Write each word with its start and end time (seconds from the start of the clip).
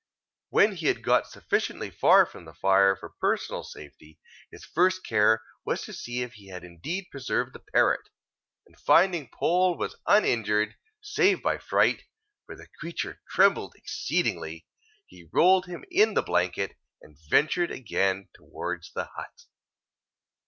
When 0.49 0.71
he 0.77 0.87
had 0.87 1.03
got 1.03 1.29
sufficiently 1.29 1.91
far 1.91 2.25
from 2.25 2.45
the 2.45 2.55
fire 2.55 2.95
for 2.95 3.13
personal 3.21 3.63
safety, 3.63 4.19
his 4.51 4.65
first 4.65 5.05
care 5.05 5.43
was 5.63 5.83
to 5.83 5.93
see 5.93 6.23
if 6.23 6.33
he 6.33 6.47
had 6.47 6.63
indeed 6.63 7.09
preserved 7.11 7.53
the 7.53 7.59
parrot; 7.59 8.09
and 8.65 8.75
finding 8.79 9.29
Poll 9.31 9.77
was 9.77 9.95
uninjured, 10.07 10.75
save 11.01 11.43
by 11.43 11.59
fright 11.59 12.05
(for 12.47 12.55
the 12.55 12.65
creature 12.79 13.21
trembled 13.29 13.75
exceedingly), 13.75 14.65
he 15.05 15.29
rolled 15.31 15.67
him 15.67 15.85
in 15.91 16.15
the 16.15 16.23
blanket, 16.23 16.75
and 17.03 17.19
ventured 17.29 17.69
again 17.69 18.27
towards 18.33 18.91
the 18.93 19.05
hut. 19.05 19.45